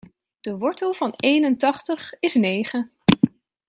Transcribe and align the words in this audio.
De 0.41 0.57
wortel 0.57 0.93
van 0.93 1.13
eenentachtig 1.17 2.13
is 2.19 2.33
negen. 2.33 2.91